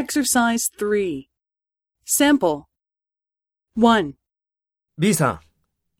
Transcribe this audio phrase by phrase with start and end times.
[0.00, 1.26] Exercise 3.
[2.06, 2.62] Sample.
[3.76, 4.14] 1.
[4.96, 5.40] B さん、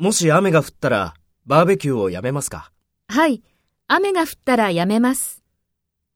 [0.02, 2.72] もし雨が降ったらバーベキューをやめますか？
[3.08, 3.42] はい。
[3.88, 5.42] 雨が降ったらやめます。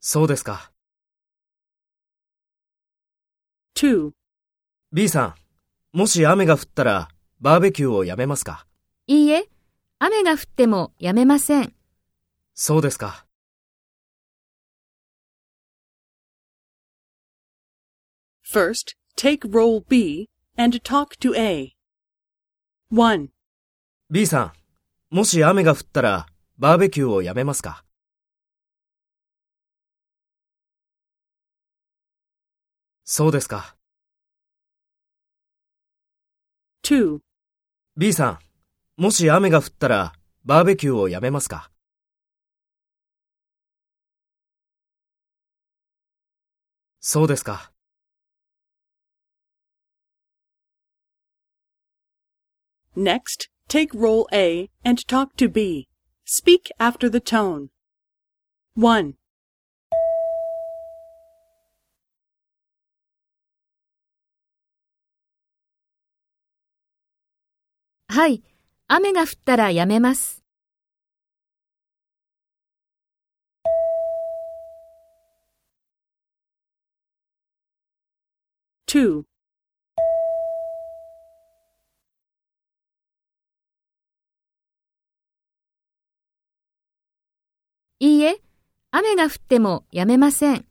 [0.01, 0.73] そうですか。
[3.77, 4.13] 2.
[4.91, 5.35] B さん、
[5.93, 7.11] もし雨が降ったら
[7.41, 8.67] バーベキューをやめますか？
[9.07, 9.51] いいえ、
[9.99, 11.75] 雨が降ってもやめません。
[12.55, 13.27] そうですか。
[18.47, 21.73] First, take role B and talk to A.
[22.93, 23.29] 1.
[24.11, 24.53] B さん、
[25.11, 26.27] もし雨が降ったら
[26.59, 27.85] バーベキューをやめますか？
[33.05, 33.77] そうですか。
[36.85, 37.21] 2.
[37.97, 38.39] B さん、
[38.97, 40.13] もし雨が降ったら
[40.45, 41.71] バーベキューをやめますか？
[47.01, 47.74] そうですか。
[52.96, 55.88] Next, take role A and talk to B.
[56.26, 57.70] Speak after the tone.
[58.76, 59.14] 1.
[68.12, 68.44] はい。
[68.88, 70.44] 雨が降ったらやめます。
[78.88, 79.24] 2.
[88.05, 88.43] いいえ、
[88.91, 90.67] 雨が降ってもやめません。